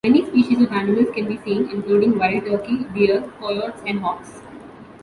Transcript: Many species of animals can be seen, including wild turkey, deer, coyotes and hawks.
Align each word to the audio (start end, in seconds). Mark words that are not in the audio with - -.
Many 0.03 0.25
species 0.25 0.59
of 0.63 0.71
animals 0.71 1.13
can 1.13 1.27
be 1.27 1.37
seen, 1.43 1.69
including 1.69 2.17
wild 2.17 2.45
turkey, 2.45 2.85
deer, 2.95 3.23
coyotes 3.39 3.83
and 3.85 3.99
hawks. 3.99 4.41